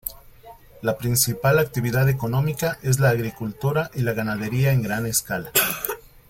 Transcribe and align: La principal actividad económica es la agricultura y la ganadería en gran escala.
La 0.81 0.97
principal 0.97 1.59
actividad 1.59 2.09
económica 2.09 2.79
es 2.81 2.99
la 2.99 3.09
agricultura 3.09 3.91
y 3.93 4.01
la 4.01 4.13
ganadería 4.13 4.71
en 4.71 4.81
gran 4.81 5.05
escala. 5.05 5.51